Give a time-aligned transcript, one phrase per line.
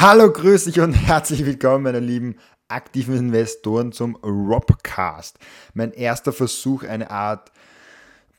[0.00, 2.36] Hallo, grüß dich und herzlich willkommen, meine lieben
[2.68, 5.40] aktiven Investoren zum Robcast.
[5.74, 7.50] Mein erster Versuch, eine Art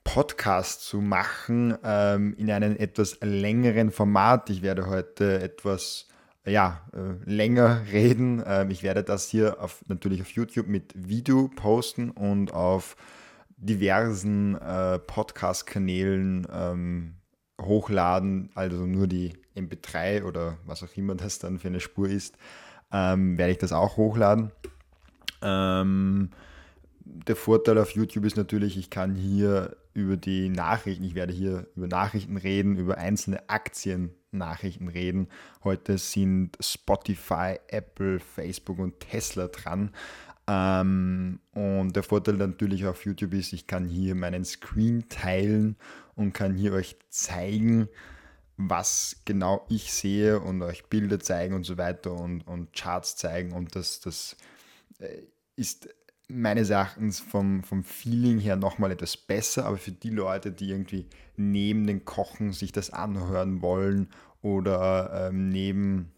[0.05, 4.49] Podcast zu machen ähm, in einem etwas längeren Format.
[4.49, 6.07] Ich werde heute etwas
[6.45, 8.41] ja, äh, länger reden.
[8.47, 12.96] Ähm, ich werde das hier auf, natürlich auf YouTube mit Video posten und auf
[13.57, 17.16] diversen äh, Podcast-Kanälen ähm,
[17.62, 22.35] hochladen, also nur die MP3 oder was auch immer das dann für eine Spur ist,
[22.91, 24.51] ähm, werde ich das auch hochladen.
[25.41, 26.29] Ähm,
[27.01, 31.67] der Vorteil auf YouTube ist natürlich, ich kann hier über die Nachrichten, ich werde hier
[31.75, 35.27] über Nachrichten reden, über einzelne Aktien-Nachrichten reden.
[35.63, 39.91] Heute sind Spotify, Apple, Facebook und Tesla dran.
[40.48, 45.76] Ähm, und der Vorteil natürlich auf YouTube ist, ich kann hier meinen Screen teilen
[46.15, 47.87] und kann hier euch zeigen,
[48.62, 53.54] was genau ich sehe und euch Bilder zeigen und so weiter und, und Charts zeigen.
[53.54, 54.35] Und das, das
[54.99, 55.22] äh,
[55.55, 55.88] ist
[56.27, 61.07] meines Erachtens vom, vom Feeling her nochmal etwas besser, aber für die Leute, die irgendwie
[61.38, 64.10] neben den Kochen sich das anhören wollen
[64.42, 66.12] oder ähm, neben,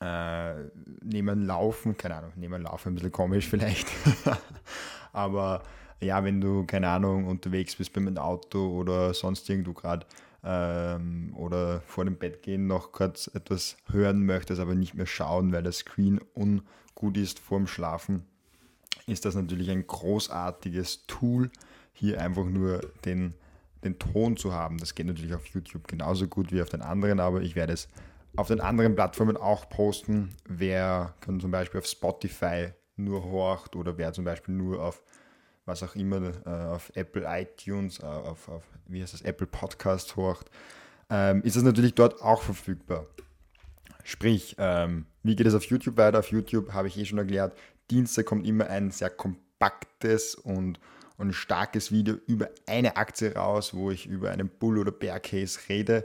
[0.00, 0.54] äh,
[1.02, 3.88] neben Laufen, keine Ahnung, neben Laufen ein bisschen komisch vielleicht,
[5.12, 5.62] aber
[6.00, 10.06] ja, wenn du, keine Ahnung, unterwegs bist beim Auto oder sonst irgendwo gerade
[10.50, 15.52] ähm, oder vor dem Bett gehen noch kurz etwas hören möchtest, aber nicht mehr schauen,
[15.52, 18.24] weil der Screen ungut ist vorm Schlafen,
[19.06, 21.50] ist das natürlich ein großartiges Tool,
[21.92, 23.34] hier einfach nur den,
[23.84, 24.78] den Ton zu haben.
[24.78, 27.88] Das geht natürlich auf YouTube genauso gut wie auf den anderen, aber ich werde es
[28.36, 30.30] auf den anderen Plattformen auch posten.
[30.48, 35.02] Wer kann zum Beispiel auf Spotify nur horcht oder wer zum Beispiel nur auf
[35.68, 40.16] was auch immer, äh, auf Apple iTunes, äh, auf, auf, wie heißt das, Apple Podcast
[40.16, 40.50] horcht,
[41.10, 43.06] ähm, ist das natürlich dort auch verfügbar.
[44.02, 46.18] Sprich, ähm, wie geht es auf YouTube weiter?
[46.18, 47.56] Auf YouTube habe ich eh schon erklärt,
[47.90, 50.80] Dienstag kommt immer ein sehr kompaktes und,
[51.16, 56.04] und starkes Video über eine Aktie raus, wo ich über einen Bull- oder Bear-Case rede.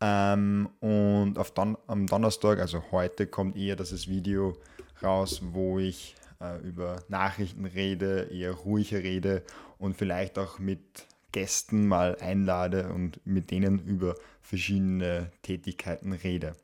[0.00, 4.56] Ähm, und auf Don am Donnerstag, also heute, kommt eher das Video
[5.02, 9.42] raus, wo ich äh, über Nachrichten rede, eher ruhige rede
[9.78, 16.54] und vielleicht auch mit Gästen mal einlade und mit denen über verschiedene Tätigkeiten rede.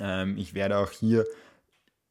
[0.00, 1.24] Ähm, ich werde auch hier,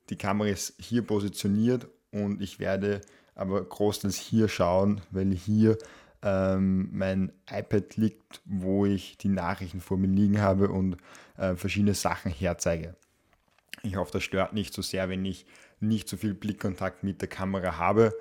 [0.09, 3.01] die Kamera ist hier positioniert und ich werde
[3.35, 5.77] aber großteils hier schauen, weil hier
[6.23, 10.97] ähm, mein iPad liegt, wo ich die Nachrichten vor mir liegen habe und
[11.37, 12.95] äh, verschiedene Sachen herzeige.
[13.83, 15.45] Ich hoffe, das stört nicht so sehr, wenn ich
[15.79, 18.13] nicht so viel Blickkontakt mit der Kamera habe.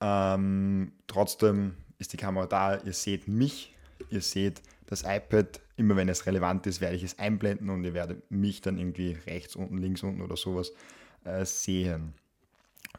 [0.00, 3.74] Ähm, trotzdem ist die Kamera da, ihr seht mich,
[4.10, 5.60] ihr seht das iPad.
[5.76, 9.16] Immer wenn es relevant ist, werde ich es einblenden und ihr werdet mich dann irgendwie
[9.26, 10.72] rechts unten, links unten oder sowas
[11.24, 12.14] äh, sehen.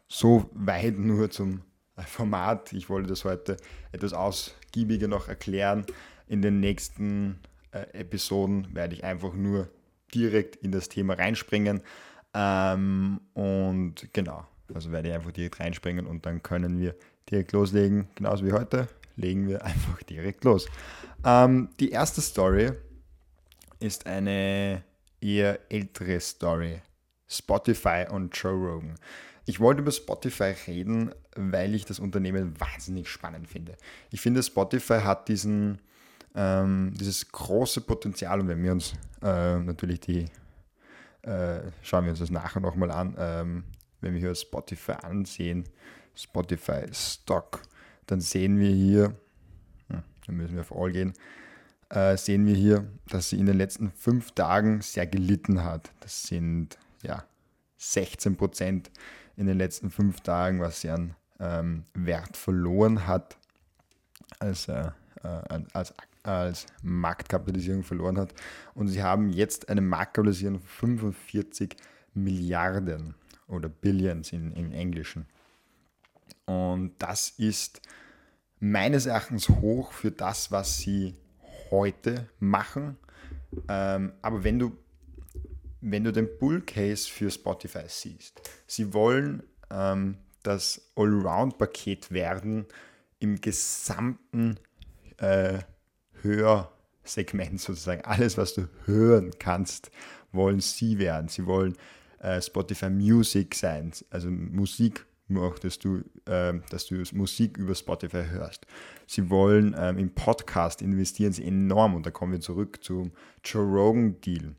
[0.07, 1.61] So weit nur zum
[1.97, 2.73] Format.
[2.73, 3.57] Ich wollte das heute
[3.91, 5.85] etwas ausgiebiger noch erklären.
[6.27, 7.39] In den nächsten
[7.71, 9.69] äh, Episoden werde ich einfach nur
[10.13, 11.81] direkt in das Thema reinspringen.
[12.33, 16.95] Ähm, und genau, also werde ich einfach direkt reinspringen und dann können wir
[17.29, 18.07] direkt loslegen.
[18.15, 20.67] Genauso wie heute legen wir einfach direkt los.
[21.25, 22.71] Ähm, die erste Story
[23.79, 24.83] ist eine
[25.19, 26.81] eher ältere Story.
[27.27, 28.95] Spotify und Joe Rogan.
[29.45, 33.77] Ich wollte über Spotify reden, weil ich das Unternehmen wahnsinnig spannend finde.
[34.11, 35.79] Ich finde, Spotify hat diesen,
[36.35, 40.25] ähm, dieses große Potenzial und wenn wir uns äh, natürlich die
[41.23, 43.15] äh, schauen wir uns das nachher nochmal an.
[43.17, 43.63] Ähm,
[44.01, 45.65] wenn wir hier Spotify ansehen,
[46.15, 47.61] Spotify Stock,
[48.07, 49.15] dann sehen wir hier,
[49.89, 51.13] hm, dann müssen wir auf All gehen,
[51.89, 55.91] äh, sehen wir hier, dass sie in den letzten fünf Tagen sehr gelitten hat.
[55.99, 57.23] Das sind ja
[57.77, 58.91] 16 Prozent
[59.35, 63.37] in den letzten fünf Tagen, was sie an ähm, Wert verloren hat
[64.39, 64.91] als, äh,
[65.23, 65.93] äh als
[66.23, 68.33] als Marktkapitalisierung verloren hat.
[68.73, 71.75] Und sie haben jetzt eine Marktkapitalisierung von 45
[72.13, 73.15] Milliarden
[73.47, 75.25] oder Billions in, im Englischen.
[76.45, 77.81] Und das ist
[78.59, 81.15] meines Erachtens hoch für das, was sie
[81.69, 82.97] heute machen.
[83.67, 84.77] Ähm, aber wenn du,
[85.81, 92.65] wenn du den Bull Case für Spotify siehst, sie wollen ähm, das Allround-Paket werden
[93.19, 94.59] im gesamten
[95.17, 95.59] äh,
[96.21, 98.03] Hörsegment sozusagen.
[98.03, 99.91] Alles, was du hören kannst,
[100.31, 101.27] wollen sie werden.
[101.27, 101.75] Sie wollen
[102.19, 108.67] äh, Spotify Music sein, also Musik möchtest du, äh, dass du Musik über Spotify hörst.
[109.07, 113.11] Sie wollen ähm, im Podcast investieren sie enorm und da kommen wir zurück zum
[113.43, 114.55] Joe Rogan Deal.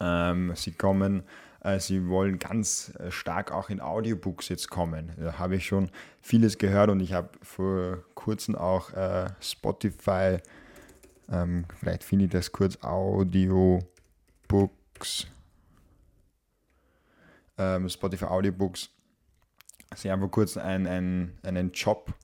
[0.00, 1.24] Ähm, sie kommen,
[1.62, 5.12] äh, sie wollen ganz äh, stark auch in Audiobooks jetzt kommen.
[5.18, 5.90] Da habe ich schon
[6.20, 10.38] vieles gehört und ich habe vor kurzem auch äh, Spotify,
[11.30, 13.86] ähm, vielleicht finde ich das kurz, Audiobooks,
[17.58, 18.90] ähm, Spotify Audiobooks.
[19.96, 22.14] Sie haben vor kurzem ein, ein, einen Job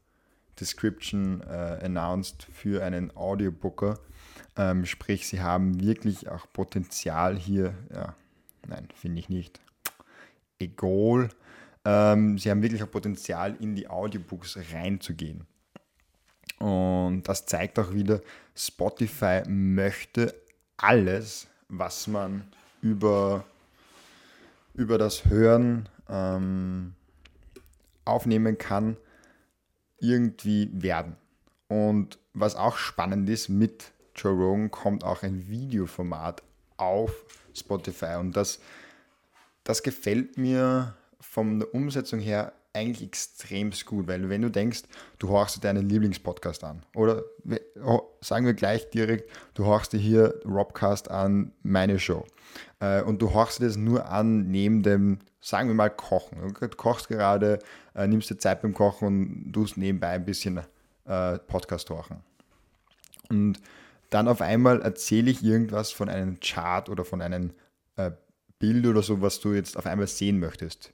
[0.59, 3.99] Description äh, announced für einen Audiobooker.
[4.57, 7.75] Ähm, sprich, sie haben wirklich auch Potenzial hier.
[7.95, 8.15] Ja,
[8.67, 9.61] nein, finde ich nicht.
[10.59, 11.29] Egal.
[11.85, 15.47] Ähm, sie haben wirklich auch Potenzial, in die Audiobooks reinzugehen.
[16.59, 18.21] Und das zeigt auch wieder,
[18.55, 20.35] Spotify möchte
[20.77, 22.47] alles, was man
[22.81, 23.45] über,
[24.75, 26.95] über das Hören ähm,
[28.05, 28.97] aufnehmen kann,
[29.99, 31.17] irgendwie werden.
[31.69, 36.43] Und was auch spannend ist, mit Joe Rogan kommt auch ein Videoformat
[36.77, 37.13] auf
[37.55, 38.17] Spotify.
[38.19, 38.61] Und das,
[39.65, 44.83] das gefällt mir von der Umsetzung her eigentlich extrem gut, weil wenn du denkst,
[45.19, 47.25] du horchst dir deinen Lieblingspodcast an oder
[48.21, 52.25] sagen wir gleich direkt, du horchst dir hier Robcast an, meine Show
[52.81, 56.55] äh, und du horchst dir das nur an neben dem, sagen wir mal, Kochen.
[56.55, 57.59] Du kochst gerade,
[57.95, 60.61] äh, nimmst dir Zeit beim Kochen und tust nebenbei ein bisschen
[61.07, 62.19] äh, Podcast horchen.
[63.29, 63.61] Und
[64.11, 67.53] dann auf einmal erzähle ich irgendwas von einem Chart oder von einem
[68.59, 70.93] Bild oder so, was du jetzt auf einmal sehen möchtest.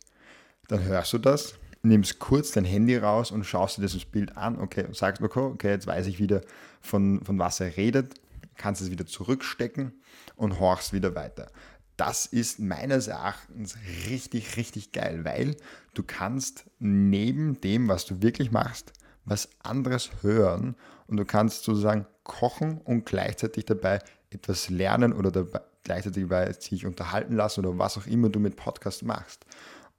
[0.68, 4.58] Dann hörst du das nimmst kurz dein Handy raus und schaust dir das Bild an,
[4.58, 6.42] okay, und sagst, okay, okay, jetzt weiß ich wieder,
[6.80, 8.14] von, von was er redet,
[8.56, 9.92] kannst es wieder zurückstecken
[10.36, 11.50] und horchst wieder weiter.
[11.96, 13.76] Das ist meines Erachtens
[14.08, 15.56] richtig, richtig geil, weil
[15.94, 18.92] du kannst neben dem, was du wirklich machst,
[19.24, 20.74] was anderes hören
[21.06, 23.98] und du kannst sozusagen kochen und gleichzeitig dabei
[24.30, 28.56] etwas lernen oder dabei, gleichzeitig dabei sich unterhalten lassen oder was auch immer du mit
[28.56, 29.44] Podcast machst.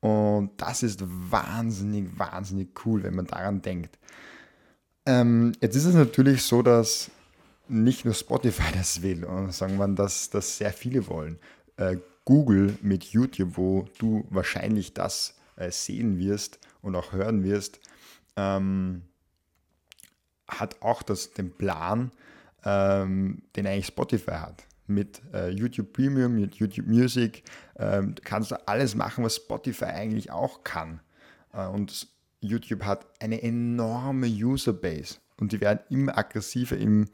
[0.04, 3.98] Und das ist wahnsinnig, wahnsinnig cool, wenn man daran denkt.
[5.06, 7.10] Ähm, jetzt ist es natürlich so, dass
[7.70, 11.40] nicht nur Spotify das will, sagen wir, dass das sehr viele wollen.
[11.78, 11.96] Äh,
[12.26, 17.80] Google mit YouTube, wo du wahrscheinlich das äh, sehen wirst und auch hören wirst,
[18.36, 19.04] ähm,
[20.50, 22.12] hat auch das, den Plan,
[22.66, 27.44] ähm, den eigentlich Spotify hat mit äh, YouTube Premium, mit YouTube Music,
[27.78, 31.00] ähm, kannst du alles machen, was Spotify eigentlich auch kann.
[31.54, 32.08] Äh, und
[32.42, 37.08] YouTube hat eine enorme Userbase und die werden immer aggressiver im,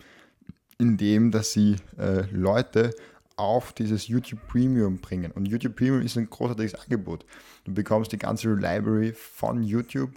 [0.78, 2.92] in dem, dass sie äh, Leute
[3.36, 5.32] auf dieses YouTube Premium bringen.
[5.32, 7.26] Und YouTube Premium ist ein großartiges Angebot.
[7.64, 10.12] Du bekommst die ganze Library von YouTube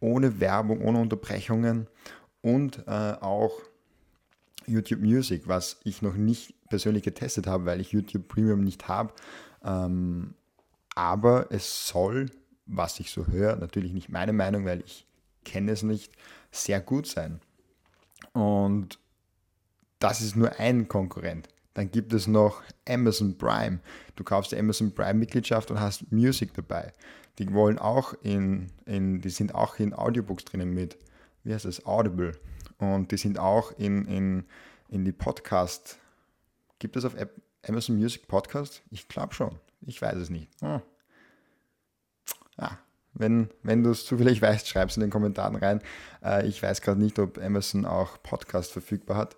[0.00, 1.86] ohne Werbung, ohne Unterbrechungen
[2.40, 3.52] und äh, auch
[4.66, 9.12] YouTube Music, was ich noch nicht persönlich getestet habe, weil ich YouTube Premium nicht habe.
[9.64, 10.34] Ähm,
[10.94, 12.30] aber es soll,
[12.66, 15.06] was ich so höre, natürlich nicht meine Meinung, weil ich
[15.44, 16.12] kenne es nicht,
[16.50, 17.40] sehr gut sein.
[18.32, 18.98] Und
[19.98, 21.48] das ist nur ein Konkurrent.
[21.74, 23.78] Dann gibt es noch Amazon Prime.
[24.16, 26.92] Du kaufst die Amazon Prime Mitgliedschaft und hast Music dabei.
[27.38, 30.98] Die wollen auch in, in die sind auch in Audiobooks drinnen mit,
[31.44, 32.32] wie heißt das, Audible.
[32.78, 34.44] Und die sind auch in, in,
[34.88, 35.98] in die Podcast.
[36.78, 37.14] Gibt es auf
[37.66, 38.82] Amazon Music Podcast?
[38.90, 39.58] Ich glaube schon.
[39.80, 40.48] Ich weiß es nicht.
[40.60, 40.80] Hm.
[42.58, 42.78] Ja,
[43.14, 45.80] wenn, wenn du es zufällig weißt, schreib es in den Kommentaren rein.
[46.24, 49.36] Äh, ich weiß gerade nicht, ob Amazon auch Podcast verfügbar hat.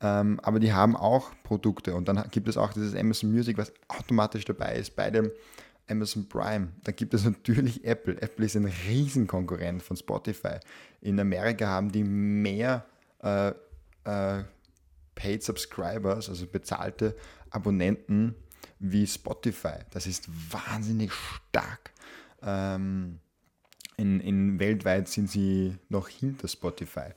[0.00, 3.72] Ähm, aber die haben auch Produkte und dann gibt es auch dieses Amazon Music, was
[3.88, 5.30] automatisch dabei ist bei dem
[5.88, 6.68] Amazon Prime.
[6.84, 8.20] Da gibt es natürlich Apple.
[8.20, 10.58] Apple ist ein Riesenkonkurrent von Spotify.
[11.00, 12.84] In Amerika haben die mehr
[13.22, 13.52] äh,
[14.04, 14.44] äh,
[15.22, 17.16] Paid Subscribers, also bezahlte
[17.50, 18.34] Abonnenten
[18.80, 19.76] wie Spotify.
[19.92, 21.92] Das ist wahnsinnig stark.
[22.42, 23.20] Ähm,
[23.96, 27.10] in, in weltweit sind sie noch hinter Spotify.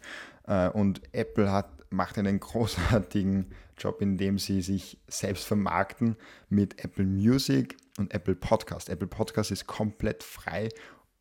[0.45, 6.15] Äh, und Apple hat, macht einen großartigen Job, indem sie sich selbst vermarkten
[6.47, 8.89] mit Apple Music und Apple Podcast.
[8.89, 10.69] Apple Podcast ist komplett frei,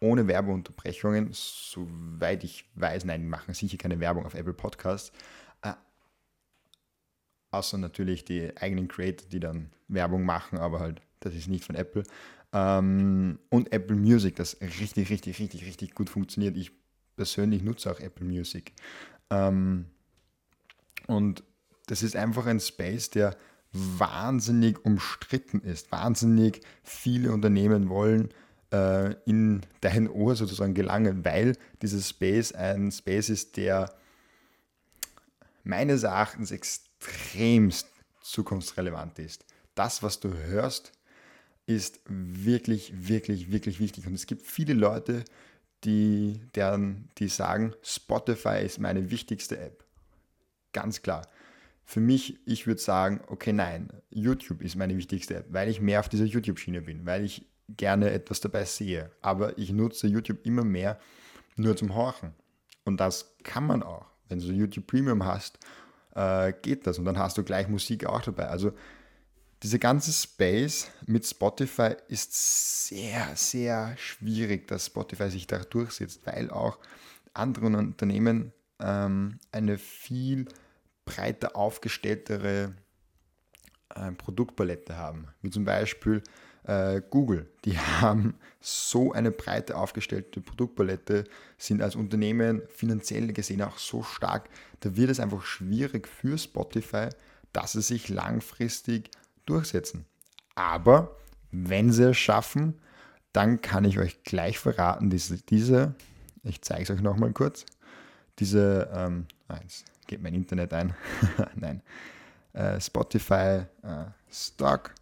[0.00, 3.06] ohne Werbeunterbrechungen, soweit ich weiß.
[3.06, 5.14] Nein, die machen sicher keine Werbung auf Apple Podcast.
[7.54, 11.76] Außer natürlich die eigenen Creator, die dann Werbung machen, aber halt, das ist nicht von
[11.76, 12.02] Apple.
[12.52, 16.56] Ähm, und Apple Music, das richtig, richtig, richtig, richtig gut funktioniert.
[16.56, 16.73] Ich
[17.16, 18.73] persönlich nutze auch Apple Music.
[19.30, 19.87] Ähm,
[21.06, 21.44] und
[21.87, 23.37] das ist einfach ein Space, der
[23.73, 25.92] wahnsinnig umstritten ist.
[25.92, 28.30] Wahnsinnig viele Unternehmen wollen
[28.73, 33.94] äh, in dein Ohr sozusagen gelangen, weil dieses Space ein Space ist, der
[35.64, 36.50] meines Erachtens
[37.04, 37.88] extremst
[38.23, 39.44] zukunftsrelevant ist.
[39.75, 40.92] das, was du hörst,
[41.66, 44.06] ist wirklich, wirklich, wirklich wichtig.
[44.06, 45.25] Und es gibt viele Leute,
[45.82, 49.84] die, deren, die sagen, Spotify ist meine wichtigste App.
[50.73, 51.26] Ganz klar.
[51.84, 56.00] Für mich, ich würde sagen, okay, nein, YouTube ist meine wichtigste App, weil ich mehr
[56.00, 59.11] auf dieser YouTube-Schiene bin, weil ich gerne etwas dabei sehe.
[59.20, 61.00] Aber ich nutze YouTube immer mehr
[61.56, 62.32] nur zum Horchen.
[62.84, 64.06] Und das kann man auch.
[64.28, 65.58] Wenn du YouTube Premium hast,
[66.14, 66.99] äh, geht das.
[66.99, 68.49] Und dann hast du gleich Musik auch dabei.
[68.49, 68.73] Also
[69.62, 76.50] diese ganze Space mit Spotify ist sehr, sehr schwierig, dass Spotify sich da durchsetzt, weil
[76.50, 76.78] auch
[77.33, 80.47] andere Unternehmen ähm, eine viel
[81.06, 82.75] breiter aufgestelltere
[83.94, 86.23] äh, Produktpalette haben, wie zum Beispiel
[86.64, 87.49] äh, Google.
[87.64, 91.25] Die haben so eine breite aufgestellte Produktpalette,
[91.59, 94.49] sind als Unternehmen finanziell gesehen auch so stark,
[94.80, 97.09] da wird es einfach schwierig für Spotify,
[97.52, 99.11] dass sie sich langfristig
[99.47, 100.06] durchsetzen.
[100.54, 101.16] Aber
[101.50, 102.80] wenn sie es schaffen,
[103.33, 105.94] dann kann ich euch gleich verraten, diese, diese
[106.44, 107.64] ich zeige es euch nochmal kurz,
[108.38, 110.94] diese, ähm, ah, jetzt geht mein Internet ein,
[111.54, 111.83] nein,
[112.52, 114.94] äh, Spotify äh, Stock,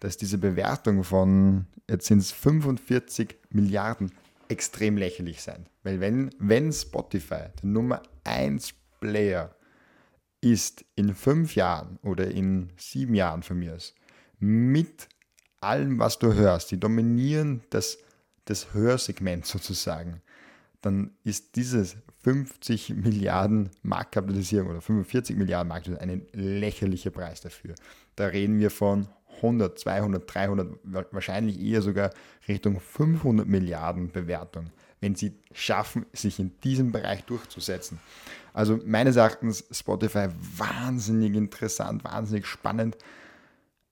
[0.00, 4.12] dass diese Bewertung von, jetzt sind es 45 Milliarden,
[4.48, 5.66] extrem lächerlich sein.
[5.82, 9.54] Weil wenn, wenn Spotify der Nummer 1 Player
[10.40, 13.94] ist in fünf Jahren oder in sieben Jahren von mir aus,
[14.38, 15.08] mit
[15.60, 17.98] allem, was du hörst, die dominieren das,
[18.44, 20.22] das Hörsegment sozusagen,
[20.80, 27.74] dann ist dieses 50 Milliarden Marktkapitalisierung oder 45 Milliarden Marktkapitalisierung ein lächerlicher Preis dafür.
[28.14, 29.08] Da reden wir von
[29.42, 32.10] 100, 200, 300, wahrscheinlich eher sogar
[32.46, 38.00] Richtung 500 Milliarden Bewertung, wenn sie schaffen, sich in diesem Bereich durchzusetzen.
[38.52, 42.96] Also meines Erachtens Spotify wahnsinnig interessant, wahnsinnig spannend,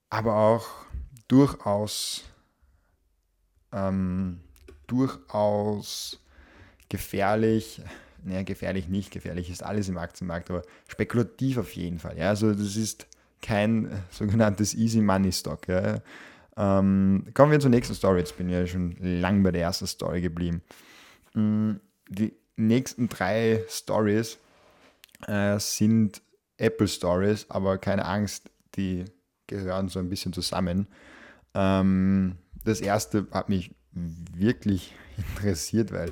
[0.09, 0.67] aber auch
[1.27, 2.23] durchaus,
[3.71, 4.39] ähm,
[4.87, 6.19] durchaus
[6.89, 7.81] gefährlich.
[8.23, 12.17] Naja, gefährlich nicht, gefährlich ist alles im Aktienmarkt, aber spekulativ auf jeden Fall.
[12.17, 13.07] Ja, also das ist
[13.41, 15.67] kein sogenanntes Easy Money Stock.
[15.67, 16.01] Ja.
[16.55, 18.19] Ähm, kommen wir zur nächsten Story.
[18.19, 20.61] Jetzt bin ich ja schon lang bei der ersten Story geblieben.
[21.33, 21.73] Mm,
[22.09, 24.39] die nächsten drei Stories
[25.27, 26.21] äh, sind
[26.57, 29.05] Apple Stories, aber keine Angst, die
[29.45, 30.87] gehören so ein bisschen zusammen.
[31.53, 36.11] Ähm, das erste hat mich wirklich interessiert, weil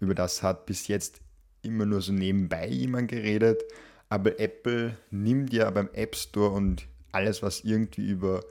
[0.00, 1.20] über das hat bis jetzt
[1.62, 3.62] immer nur so nebenbei jemand geredet.
[4.08, 8.44] Aber Apple nimmt ja beim App Store und alles, was irgendwie über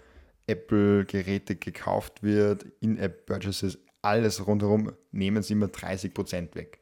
[0.47, 6.79] Apple-Geräte gekauft wird, In-App-Purchases, alles rundherum, nehmen sie immer 30% weg.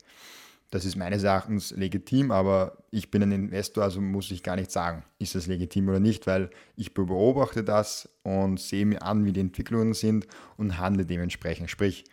[0.74, 4.72] Das ist meines Erachtens legitim, aber ich bin ein Investor, also muss ich gar nicht
[4.72, 9.34] sagen, ist das legitim oder nicht, weil ich beobachte das und sehe mir an, wie
[9.34, 10.26] die Entwicklungen sind
[10.58, 11.70] und handle dementsprechend.
[11.70, 12.06] Sprich,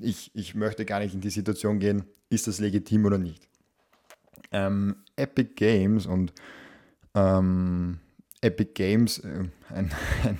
[0.00, 3.48] ich, ich möchte gar nicht in die Situation gehen, ist das legitim oder nicht.
[4.50, 6.32] Ähm, Epic Games und
[7.14, 7.98] ähm,
[8.40, 9.90] Epic Games, äh, ein,
[10.24, 10.38] ein,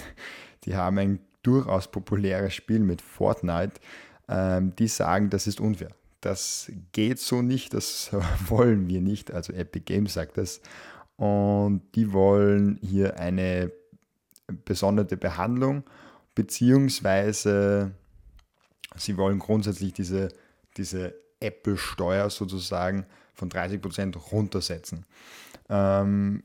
[0.64, 3.74] die haben ein durchaus populäres Spiel mit Fortnite,
[4.28, 5.90] ähm, die sagen, das ist unfair.
[6.20, 8.10] Das geht so nicht, das
[8.46, 9.32] wollen wir nicht.
[9.32, 10.60] Also Epic Games sagt das.
[11.16, 13.70] Und die wollen hier eine
[14.64, 15.84] besondere Behandlung,
[16.34, 17.92] beziehungsweise
[18.96, 20.28] sie wollen grundsätzlich diese,
[20.76, 25.04] diese Apple-Steuer sozusagen von 30% runtersetzen.
[25.68, 26.42] Ähm,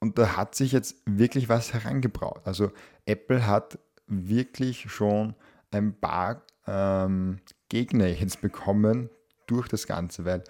[0.00, 2.42] und da hat sich jetzt wirklich was herangebraut.
[2.44, 2.72] Also
[3.06, 5.34] Apple hat wirklich schon
[5.70, 9.10] ein paar ähm, Gegner jetzt bekommen
[9.46, 10.44] durch das Ganze, weil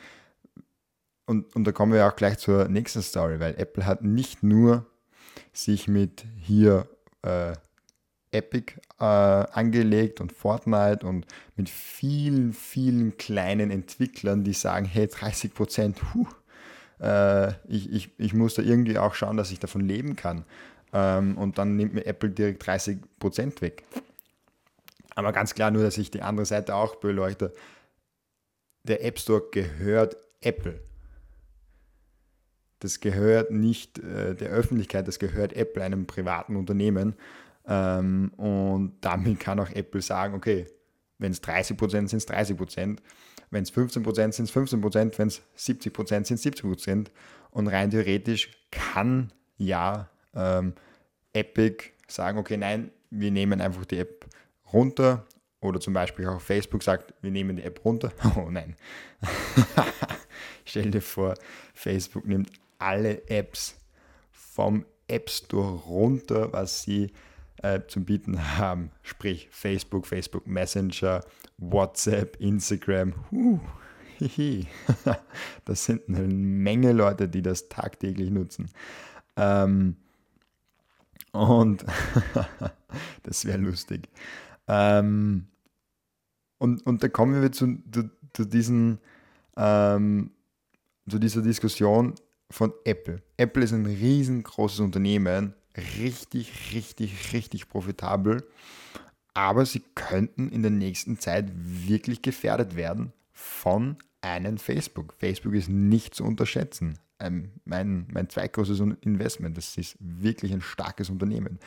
[1.26, 4.87] und, und da kommen wir auch gleich zur nächsten Story, weil Apple hat nicht nur
[5.52, 6.88] sich mit hier
[7.23, 7.52] äh,
[8.32, 15.54] Epic äh, angelegt und Fortnite und mit vielen, vielen kleinen Entwicklern, die sagen, hey, 30
[15.54, 16.00] Prozent,
[17.00, 20.44] äh, ich, ich, ich muss da irgendwie auch schauen, dass ich davon leben kann.
[20.92, 23.84] Ähm, und dann nimmt mir Apple direkt 30 Prozent weg.
[25.14, 27.52] Aber ganz klar, nur dass ich die andere Seite auch beleuchte.
[28.84, 30.80] Der App Store gehört Apple.
[32.80, 37.14] Das gehört nicht äh, der Öffentlichkeit, das gehört Apple, einem privaten Unternehmen.
[37.66, 40.66] Ähm, und damit kann auch Apple sagen, okay,
[41.19, 42.99] wenn es 30% sind es 30%,
[43.50, 47.09] wenn es 15% sind es 15%, wenn es 70% sind es 70%.
[47.50, 50.75] Und rein theoretisch kann ja ähm,
[51.33, 54.26] Epic sagen, okay, nein, wir nehmen einfach die App
[54.73, 55.26] runter.
[55.61, 58.12] Oder zum Beispiel auch Facebook sagt, wir nehmen die App runter.
[58.37, 58.76] Oh nein.
[60.64, 61.35] Stell dir vor,
[61.75, 63.76] Facebook nimmt alle Apps
[64.31, 67.12] vom App Store runter, was sie
[67.62, 68.90] äh, zum Bieten haben.
[69.02, 71.21] Sprich Facebook, Facebook Messenger,
[71.59, 73.14] WhatsApp, Instagram.
[73.31, 73.61] Uh,
[75.64, 78.69] das sind eine Menge Leute, die das tagtäglich nutzen.
[79.37, 79.97] Ähm,
[81.33, 81.85] und
[83.23, 84.09] das wäre lustig.
[84.69, 85.47] Ähm,
[86.59, 88.99] und, und da kommen wir zu, zu, zu, diesen,
[89.57, 90.31] ähm,
[91.09, 92.14] zu dieser Diskussion
[92.50, 93.23] von Apple.
[93.37, 98.44] Apple ist ein riesengroßes Unternehmen, richtig, richtig, richtig profitabel.
[99.34, 105.14] Aber sie könnten in der nächsten Zeit wirklich gefährdet werden von einem Facebook.
[105.18, 106.98] Facebook ist nicht zu unterschätzen.
[107.18, 109.56] Ähm, mein, mein zweitgrößtes Investment.
[109.56, 111.58] Das ist wirklich ein starkes Unternehmen.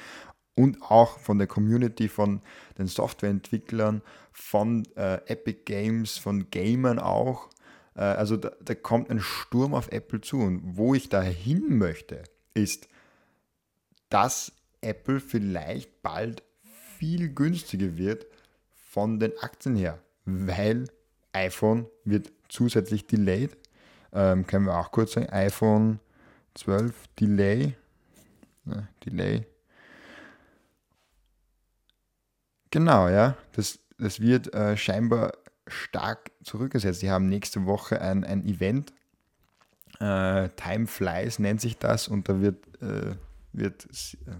[0.56, 2.42] Und auch von der Community, von
[2.78, 7.50] den Softwareentwicklern, von äh, Epic Games, von Gamern auch.
[7.96, 10.40] Äh, also da, da kommt ein Sturm auf Apple zu.
[10.40, 12.88] Und wo ich da hin möchte, ist,
[14.10, 16.44] dass Apple vielleicht bald
[16.98, 18.26] viel günstiger wird
[18.74, 20.86] von den Aktien her, weil
[21.34, 23.58] iPhone wird zusätzlich delayed.
[24.14, 26.00] Ähm, können wir auch kurz sagen, iPhone
[26.54, 27.76] 12 Delay.
[28.64, 29.46] Ne, Delay.
[32.72, 33.38] Genau, ja.
[33.54, 35.34] Das, das wird äh, scheinbar
[35.68, 37.02] stark zurückgesetzt.
[37.02, 38.94] Sie haben nächste Woche ein, ein Event.
[40.00, 43.16] Äh, Time Flies nennt sich das und da wird, äh,
[43.58, 43.88] wird
[44.28, 44.32] äh,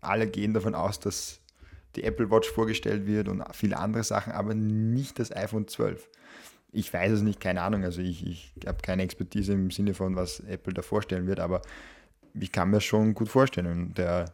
[0.00, 1.40] alle gehen davon aus, dass
[1.96, 6.08] die Apple Watch vorgestellt wird und viele andere Sachen, aber nicht das iPhone 12.
[6.72, 7.82] Ich weiß es nicht, keine Ahnung.
[7.82, 11.62] Also ich, ich habe keine Expertise im Sinne von, was Apple da vorstellen wird, aber
[12.34, 13.92] ich kann mir schon gut vorstellen.
[13.94, 14.32] Der,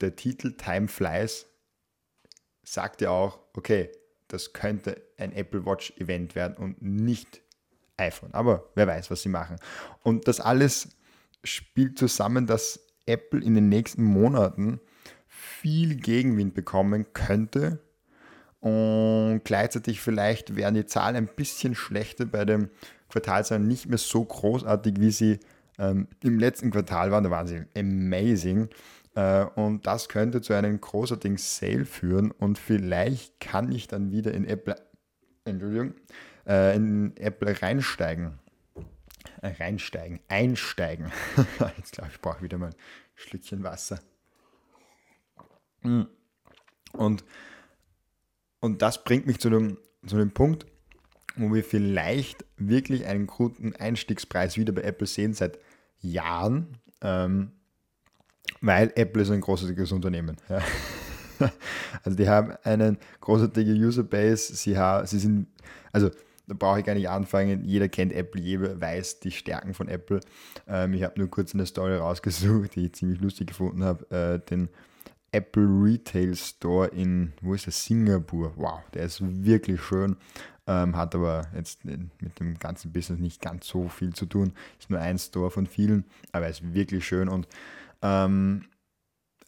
[0.00, 1.46] der Titel Time Flies
[2.62, 3.90] sagt ja auch, okay,
[4.28, 7.42] das könnte ein Apple Watch Event werden und nicht
[7.96, 8.32] iPhone.
[8.34, 9.56] Aber wer weiß, was sie machen.
[10.02, 10.90] Und das alles
[11.42, 14.80] spielt zusammen, dass Apple in den nächsten Monaten
[15.26, 17.80] viel Gegenwind bekommen könnte
[18.60, 22.70] und gleichzeitig vielleicht werden die Zahlen ein bisschen schlechter bei dem
[23.08, 25.40] Quartalzahlen nicht mehr so großartig, wie sie
[25.78, 27.24] ähm, im letzten Quartal waren.
[27.24, 28.68] Da waren sie amazing.
[29.14, 34.34] Äh, und das könnte zu einem großartigen Sale führen und vielleicht kann ich dann wieder
[34.34, 34.76] in Apple,
[35.44, 35.94] Entschuldigung,
[36.46, 38.38] äh, in Apple reinsteigen.
[39.42, 41.12] Reinsteigen, einsteigen.
[41.76, 42.74] Jetzt glaube ich, brauche wieder mal ein
[43.14, 44.00] Schlückchen Wasser.
[45.82, 46.08] Hm.
[46.92, 47.24] Und,
[48.60, 50.66] und das bringt mich zu dem, zu dem Punkt,
[51.36, 55.58] wo wir vielleicht wirklich einen guten Einstiegspreis wieder bei Apple sehen seit
[56.00, 56.78] Jahren.
[57.00, 57.52] Ähm,
[58.60, 60.36] weil Apple ist ein großartiges Unternehmen.
[60.48, 60.62] Ja.
[62.02, 65.46] Also die haben einen großartigen Userbase, sie, sie sind,
[65.92, 66.10] also
[66.48, 70.20] da brauche ich gar nicht anfangen, jeder kennt Apple, jeder weiß die Stärken von Apple.
[70.66, 74.38] Ähm, ich habe nur kurz eine Story rausgesucht, die ich ziemlich lustig gefunden habe, äh,
[74.48, 74.68] den
[75.30, 78.52] Apple Retail Store in, wo ist das, Singapur.
[78.56, 80.16] Wow, der ist wirklich schön,
[80.66, 84.54] ähm, hat aber jetzt mit dem ganzen Business nicht ganz so viel zu tun.
[84.78, 87.46] Ist nur ein Store von vielen, aber er ist wirklich schön und
[88.00, 88.64] ähm,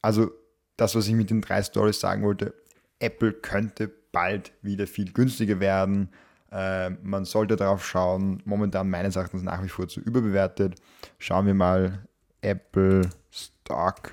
[0.02, 0.30] also
[0.76, 2.54] das, was ich mit den drei Stories sagen wollte,
[2.98, 6.10] Apple könnte bald wieder viel günstiger werden.
[6.50, 8.42] Äh, man sollte darauf schauen.
[8.44, 10.80] Momentan meines Erachtens nach wie vor zu überbewertet.
[11.18, 12.06] Schauen wir mal
[12.40, 14.12] Apple Stock,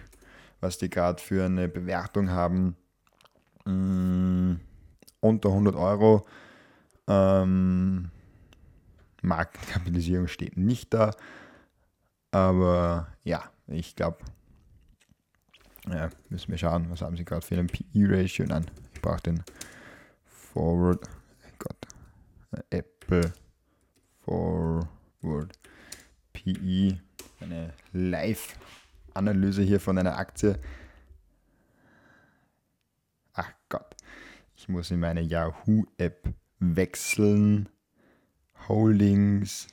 [0.60, 2.76] was die gerade für eine Bewertung haben.
[3.66, 4.56] Mm,
[5.20, 6.26] unter 100 Euro.
[7.08, 8.12] Ähm,
[9.22, 11.12] Markenkapitalisierung steht nicht da.
[12.32, 14.18] Aber ja, ich glaube,
[15.90, 18.46] ja, müssen wir schauen, was haben sie gerade für einen PE-Ratio?
[18.46, 19.44] Nein, ich brauche den
[20.26, 21.08] Forward,
[22.70, 23.34] Apple
[24.22, 25.58] Forward
[26.34, 27.00] PE,
[27.40, 30.60] eine Live-Analyse hier von einer Aktie.
[33.34, 33.96] Ach Gott,
[34.56, 37.70] ich muss in meine Yahoo-App wechseln.
[38.68, 39.68] Holdings,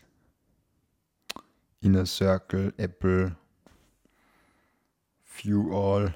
[1.81, 3.37] Inner Circle, Apple,
[5.25, 6.15] View All.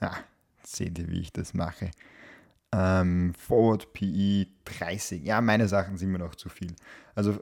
[0.00, 0.16] Ja,
[0.62, 1.90] seht ihr, wie ich das mache.
[2.76, 5.22] Ähm, Forward PE 30.
[5.24, 6.74] Ja, meine Sachen sind mir noch zu viel.
[7.14, 7.38] Also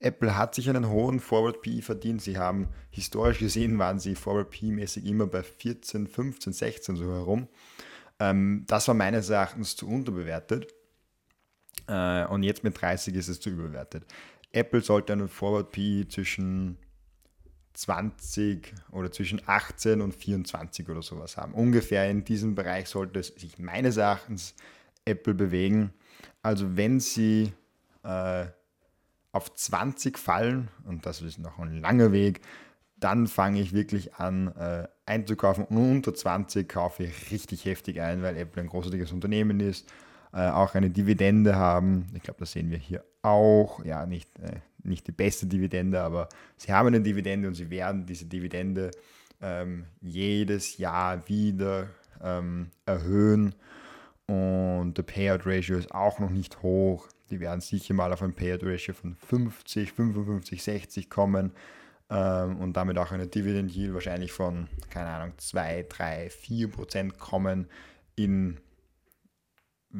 [0.00, 2.20] Apple hat sich einen hohen Forward PE verdient.
[2.20, 7.10] Sie haben historisch gesehen, waren sie Forward PE mäßig immer bei 14, 15, 16 so
[7.10, 7.48] herum.
[8.20, 10.74] Ähm, das war meines Erachtens zu unterbewertet.
[11.86, 14.04] Äh, und jetzt mit 30 ist es zu überbewertet.
[14.52, 16.76] Apple sollte einen Forward PE zwischen
[17.78, 21.54] 20 oder zwischen 18 und 24 oder sowas haben.
[21.54, 24.56] Ungefähr in diesem Bereich sollte es sich meines Erachtens
[25.04, 25.92] Apple bewegen.
[26.42, 27.52] Also wenn sie
[28.02, 28.46] äh,
[29.30, 32.40] auf 20 fallen, und das ist noch ein langer Weg,
[32.96, 38.22] dann fange ich wirklich an äh, einzukaufen und unter 20 kaufe ich richtig heftig ein,
[38.22, 39.88] weil Apple ein großartiges Unternehmen ist,
[40.32, 42.06] äh, auch eine Dividende haben.
[42.14, 43.84] Ich glaube, das sehen wir hier auch.
[43.84, 48.06] Ja, nicht, äh, nicht die beste Dividende, aber sie haben eine Dividende und sie werden
[48.06, 48.90] diese Dividende
[49.40, 51.88] ähm, jedes Jahr wieder
[52.22, 53.54] ähm, erhöhen.
[54.26, 57.08] Und der Payout Ratio ist auch noch nicht hoch.
[57.30, 61.52] Die werden sicher mal auf ein Payout Ratio von 50, 55, 60 kommen
[62.10, 67.18] ähm, und damit auch eine Dividend Yield wahrscheinlich von, keine Ahnung, 2, 3, 4 Prozent
[67.18, 67.68] kommen
[68.16, 68.58] in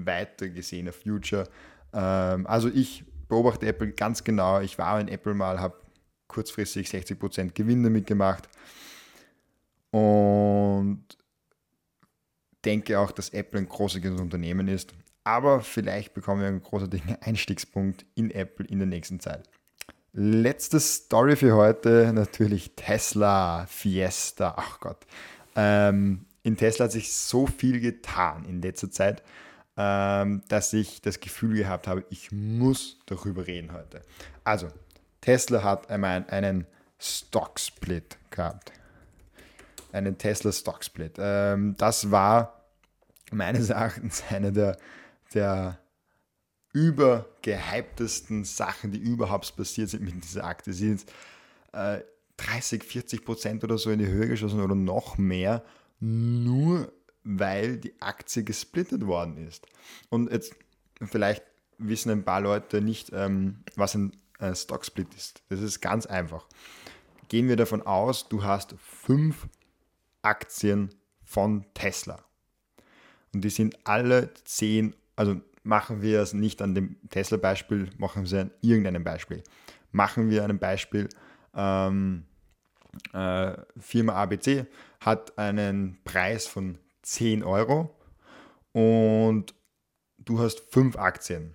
[0.07, 1.49] weiter gesehener Future.
[1.93, 4.61] Ähm, also ich beobachte Apple ganz genau.
[4.61, 5.77] Ich war in Apple mal, habe
[6.27, 8.49] kurzfristig 60 Prozent Gewinn damit gemacht
[9.91, 11.05] und
[12.65, 14.95] denke auch, dass Apple ein großartiges Unternehmen ist.
[15.25, 19.49] Aber vielleicht bekommen wir einen großartigen Einstiegspunkt in Apple in der nächsten Zeit.
[20.13, 24.55] Letzte Story für heute, natürlich Tesla Fiesta.
[24.57, 25.07] Ach Gott.
[25.55, 29.23] Ähm, in Tesla hat sich so viel getan in letzter Zeit,
[29.81, 34.03] ähm, dass ich das Gefühl gehabt habe, ich muss darüber reden heute.
[34.43, 34.69] Also,
[35.21, 36.67] Tesla hat einmal einen
[36.99, 38.73] Stock-Split gehabt.
[39.93, 41.15] Einen Tesla Stock-Split.
[41.19, 42.65] Ähm, das war
[43.31, 44.77] meines Erachtens eine der,
[45.33, 45.79] der
[46.73, 50.73] übergehyptesten Sachen, die überhaupt passiert sind mit dieser Aktie.
[50.73, 51.05] Sie sind
[51.73, 52.01] äh,
[52.37, 55.63] 30, 40 Prozent oder so in die Höhe geschossen oder noch mehr,
[56.01, 56.93] nur
[57.31, 59.67] weil die Aktie gesplittet worden ist.
[60.09, 60.57] Und jetzt
[61.03, 61.43] vielleicht
[61.77, 65.43] wissen ein paar Leute nicht, ähm, was ein äh, Stock-Split ist.
[65.51, 66.47] Das ist ganz einfach.
[67.29, 69.47] Gehen wir davon aus, du hast fünf
[70.23, 70.89] Aktien
[71.23, 72.25] von Tesla.
[73.35, 78.27] Und die sind alle 10, also machen wir es nicht an dem Tesla-Beispiel, machen wir
[78.27, 79.43] es an irgendeinem Beispiel.
[79.93, 81.11] Machen wir ein Beispiel,
[81.55, 82.25] ähm,
[83.13, 84.65] äh, Firma ABC
[85.01, 86.79] hat einen Preis von
[87.13, 87.95] 10 Euro
[88.73, 89.55] und
[90.19, 91.55] du hast fünf Aktien.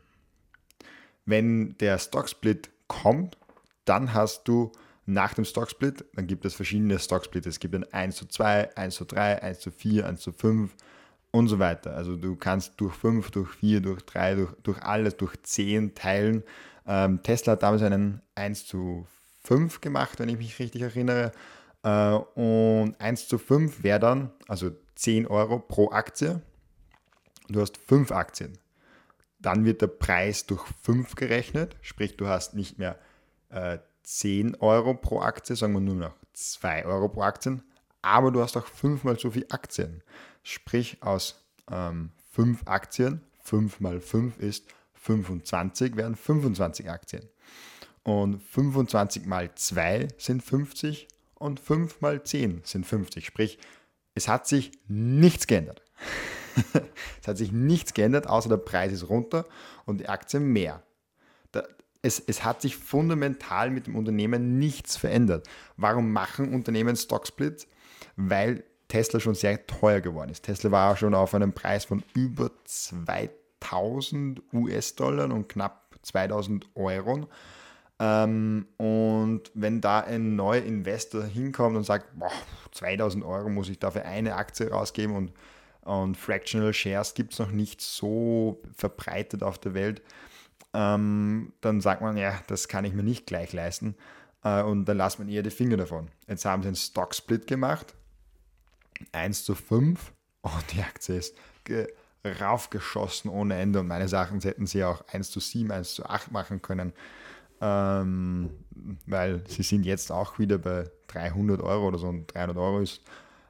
[1.26, 3.38] Wenn der Stock-Split kommt,
[3.86, 4.72] dann hast du
[5.06, 7.48] nach dem Stock-Split, dann gibt es verschiedene Stock-Splits.
[7.48, 10.76] Es gibt ein 1 zu 2, 1 zu 3, 1 zu 4, 1 zu 5,
[11.34, 11.96] und so weiter.
[11.96, 16.44] Also du kannst durch 5, durch 4, durch 3, durch, durch alles, durch 10 teilen.
[16.88, 19.08] Ähm, Tesla hat damals einen 1 zu
[19.44, 21.32] 5 gemacht, wenn ich mich richtig erinnere.
[21.82, 24.72] Äh, und 1 zu 5 wäre dann, also
[25.04, 26.42] 10 Euro pro Aktie.
[27.50, 28.58] Du hast 5 Aktien.
[29.40, 32.98] Dann wird der Preis durch 5 gerechnet, sprich du hast nicht mehr
[33.50, 37.64] äh, 10 Euro pro Aktie, sagen wir nur noch 2 Euro pro Aktien,
[38.02, 40.02] aber du hast auch fünfmal so viele Aktien.
[40.42, 47.28] Sprich, aus ähm, 5 Aktien, 5 mal 5 ist 25, wären 25 Aktien.
[48.04, 53.26] Und 25 mal 2 sind 50 und 5 mal 10 sind 50.
[53.26, 53.60] Sprich,
[54.16, 55.82] es hat sich nichts geändert.
[57.22, 59.46] es hat sich nichts geändert, außer der Preis ist runter
[59.86, 60.84] und die Aktie mehr.
[62.06, 65.48] Es, es, hat sich fundamental mit dem Unternehmen nichts verändert.
[65.78, 67.66] Warum machen Unternehmen Stocksplits?
[68.18, 70.44] Weil Tesla schon sehr teuer geworden ist.
[70.44, 77.30] Tesla war schon auf einem Preis von über 2000 US-Dollar und knapp 2000 Euro.
[78.00, 82.32] Ähm, und wenn da ein neuer Investor hinkommt und sagt, boah,
[82.72, 85.32] 2000 Euro muss ich dafür eine Aktie rausgeben und,
[85.82, 90.02] und Fractional Shares gibt es noch nicht so verbreitet auf der Welt,
[90.74, 93.96] ähm, dann sagt man, ja, das kann ich mir nicht gleich leisten.
[94.44, 96.10] Äh, und dann lasst man eher die Finger davon.
[96.28, 97.94] Jetzt haben sie einen Stock-Split gemacht
[99.12, 101.36] 1 zu 5 und die Aktie ist
[102.26, 106.32] raufgeschossen ohne Ende und meines Erachtens hätten sie auch 1 zu 7, 1 zu 8
[106.32, 106.94] machen können,
[107.62, 108.50] ähm,
[109.06, 113.02] weil sie sind jetzt auch wieder bei 300 Euro oder so und 300 Euro ist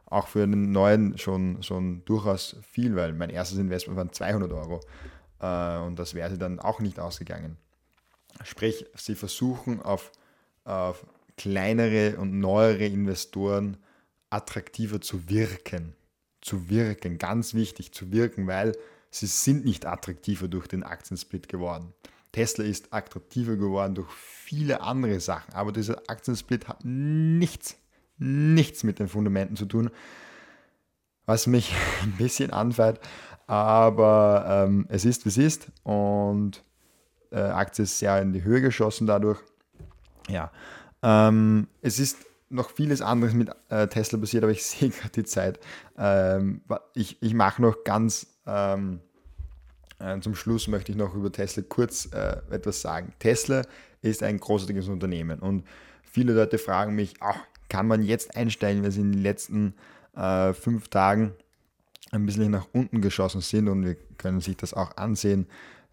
[0.05, 4.81] auch für einen neuen schon, schon durchaus viel, weil mein erstes Investment waren 200 Euro
[5.39, 7.57] äh, und das wäre sie dann auch nicht ausgegangen.
[8.43, 10.11] Sprich, sie versuchen auf,
[10.63, 11.05] auf
[11.37, 13.77] kleinere und neuere Investoren
[14.29, 15.95] attraktiver zu wirken.
[16.41, 18.73] Zu wirken, ganz wichtig zu wirken, weil
[19.09, 21.93] sie sind nicht attraktiver durch den Aktiensplit geworden.
[22.33, 27.77] Tesla ist attraktiver geworden durch viele andere Sachen, aber dieser Aktiensplit hat nichts,
[28.17, 29.89] nichts mit den Fundamenten zu tun,
[31.25, 32.99] was mich ein bisschen anfällt,
[33.47, 36.63] aber ähm, es ist, wie es ist und
[37.31, 39.39] äh, Aktie ist sehr in die Höhe geschossen dadurch.
[40.27, 40.51] Ja,
[41.01, 42.17] ähm, es ist
[42.49, 45.59] noch vieles anderes mit äh, Tesla passiert, aber ich sehe gerade die Zeit.
[45.97, 46.61] Ähm,
[46.95, 49.12] ich ich mache noch ganz ähm, äh,
[50.21, 53.13] zum Schluss möchte ich noch über Tesla kurz äh, etwas sagen.
[53.19, 53.63] Tesla
[54.01, 55.65] ist ein großartiges Unternehmen und
[56.03, 57.37] viele Leute fragen mich, ach,
[57.69, 59.75] kann man jetzt einsteigen, weil sie in den letzten
[60.15, 61.33] äh, fünf Tagen
[62.11, 65.47] ein bisschen nach unten geschossen sind und wir können sich das auch ansehen.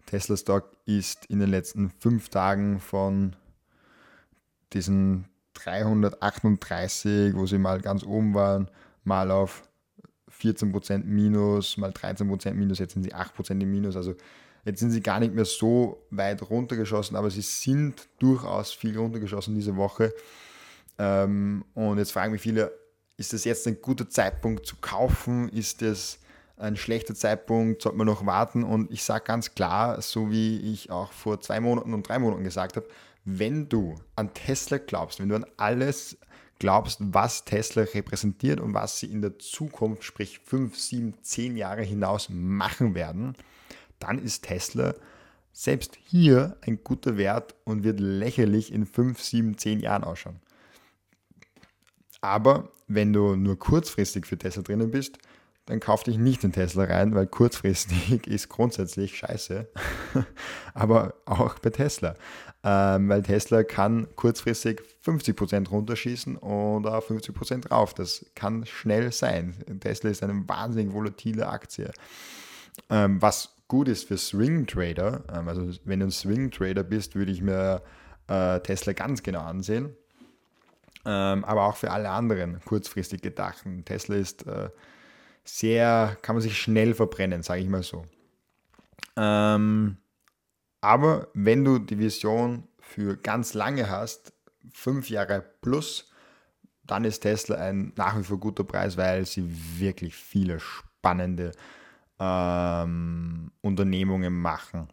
[0.05, 3.35] Tesla Stock ist in den letzten fünf Tagen von
[4.73, 8.69] diesen 338, wo sie mal ganz oben waren,
[9.03, 9.63] mal auf
[10.41, 13.95] 14% Minus, mal 13% Minus, jetzt sind sie 8% im Minus.
[13.95, 14.15] Also
[14.65, 19.55] jetzt sind sie gar nicht mehr so weit runtergeschossen, aber sie sind durchaus viel runtergeschossen
[19.55, 20.13] diese Woche.
[20.97, 22.71] Ähm, und jetzt fragen mich viele,
[23.17, 25.49] ist das jetzt ein guter Zeitpunkt zu kaufen?
[25.49, 26.19] Ist das
[26.57, 27.81] ein schlechter Zeitpunkt?
[27.81, 28.63] Sollte man noch warten?
[28.63, 32.43] Und ich sage ganz klar, so wie ich auch vor zwei Monaten und drei Monaten
[32.43, 32.87] gesagt habe,
[33.25, 36.17] wenn du an Tesla glaubst, wenn du an alles
[36.61, 41.81] glaubst, was Tesla repräsentiert und was sie in der Zukunft, sprich 5, 7, 10 Jahre
[41.81, 43.35] hinaus machen werden,
[43.97, 44.93] dann ist Tesla
[45.51, 50.39] selbst hier ein guter Wert und wird lächerlich in 5, 7, 10 Jahren ausschauen.
[52.21, 55.17] Aber wenn du nur kurzfristig für Tesla drinnen bist,
[55.65, 59.67] dann kauf dich nicht in Tesla rein, weil kurzfristig ist grundsätzlich scheiße.
[60.73, 62.15] Aber auch bei Tesla.
[62.63, 67.93] Ähm, weil Tesla kann kurzfristig 50% runterschießen oder 50% drauf.
[67.93, 69.55] Das kann schnell sein.
[69.79, 71.91] Tesla ist eine wahnsinnig volatile Aktie.
[72.89, 77.15] Ähm, was gut ist für Swing Trader, ähm, also wenn du ein Swing Trader bist,
[77.15, 77.81] würde ich mir
[78.27, 79.95] äh, Tesla ganz genau ansehen.
[81.05, 83.85] Ähm, aber auch für alle anderen kurzfristig gedachten.
[83.85, 84.69] Tesla ist äh,
[85.43, 88.05] sehr, kann man sich schnell verbrennen, sage ich mal so.
[89.17, 89.97] Ähm,
[90.81, 94.33] aber wenn du die Vision für ganz lange hast,
[94.73, 96.11] fünf Jahre plus,
[96.85, 99.45] dann ist Tesla ein nach wie vor guter Preis, weil sie
[99.79, 101.51] wirklich viele spannende
[102.19, 104.89] ähm, Unternehmungen machen.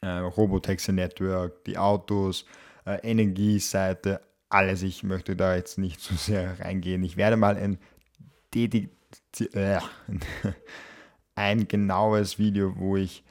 [0.00, 2.46] Äh, Robotaxi Network, die Autos,
[2.84, 4.82] äh, Energieseite, alles.
[4.82, 7.02] Ich möchte da jetzt nicht zu sehr reingehen.
[7.02, 7.78] Ich werde mal ein
[9.40, 9.80] äh,
[11.34, 13.24] ein genaues Video, wo ich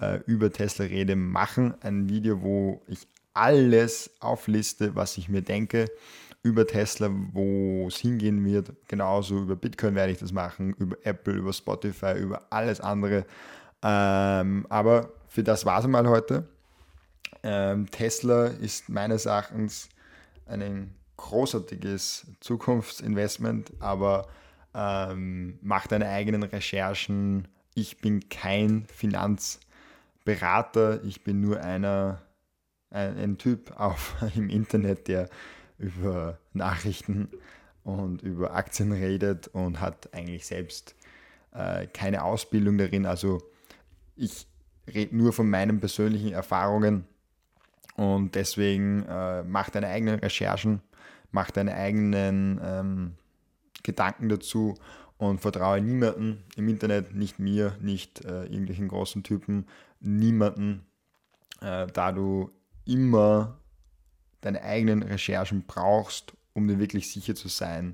[0.00, 1.74] äh, über Tesla rede, machen.
[1.82, 5.86] Ein Video, wo ich alles aufliste, was ich mir denke
[6.46, 8.72] über Tesla, wo es hingehen wird.
[8.88, 13.26] Genauso über Bitcoin werde ich das machen, über Apple, über Spotify, über alles andere.
[13.82, 16.48] Ähm, aber für das war es mal heute.
[17.42, 19.88] Ähm, Tesla ist meines Erachtens
[20.46, 24.28] ein großartiges Zukunftsinvestment, aber
[24.76, 27.48] ähm, mach deine eigenen Recherchen.
[27.74, 32.20] Ich bin kein Finanzberater, ich bin nur einer,
[32.90, 35.30] ein, ein Typ auf, im Internet, der
[35.78, 37.30] über Nachrichten
[37.84, 40.94] und über Aktien redet und hat eigentlich selbst
[41.52, 43.06] äh, keine Ausbildung darin.
[43.06, 43.42] Also
[44.14, 44.46] ich
[44.92, 47.06] rede nur von meinen persönlichen Erfahrungen
[47.96, 50.82] und deswegen äh, mach deine eigenen Recherchen,
[51.30, 53.14] mach deine eigenen ähm,
[53.86, 54.74] Gedanken dazu
[55.16, 59.66] und vertraue niemanden im Internet, nicht mir, nicht äh, irgendwelchen großen Typen,
[60.00, 60.84] niemanden,
[61.62, 62.50] äh, da du
[62.84, 63.58] immer
[64.42, 67.92] deine eigenen Recherchen brauchst, um dir wirklich sicher zu sein,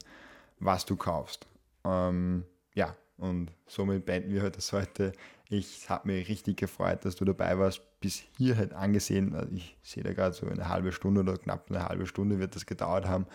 [0.59, 1.47] was du kaufst.
[1.85, 5.13] Ähm, ja, und somit beenden wir das heute.
[5.49, 7.83] Ich habe mich richtig gefreut, dass du dabei warst.
[8.01, 9.35] Bis hier halt angesehen.
[9.35, 12.57] Also ich sehe da gerade so eine halbe Stunde oder knapp eine halbe Stunde wird
[12.57, 13.27] das gedauert haben.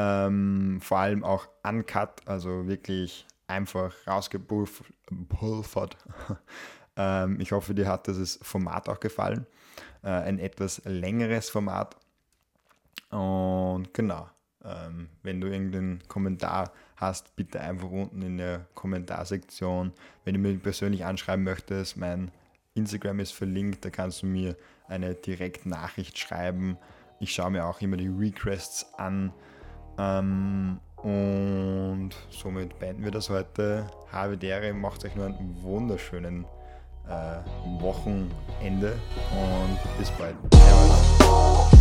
[0.00, 5.96] Ähm, vor allem auch uncut, also wirklich einfach rausgepulvert.
[6.96, 9.46] ähm, ich hoffe, dir hat dieses Format auch gefallen.
[10.02, 11.96] Äh, ein etwas längeres Format.
[13.10, 14.28] Und genau,
[14.64, 19.92] ähm, wenn du irgendeinen Kommentar hast, bitte einfach unten in der Kommentarsektion.
[20.24, 22.30] Wenn du mich persönlich anschreiben möchtest, mein
[22.74, 26.78] Instagram ist verlinkt, da kannst du mir eine Direktnachricht schreiben.
[27.18, 29.32] Ich schaue mir auch immer die Requests an.
[29.98, 33.86] Ähm, und somit beenden wir das heute.
[34.12, 36.44] Habe Dere, macht euch nur einen wunderschönen
[37.08, 38.98] äh, Wochenende
[39.32, 40.36] und bis bald.
[40.52, 41.79] Servus.